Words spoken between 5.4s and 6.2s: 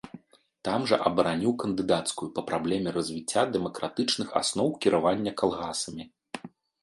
калгасамі.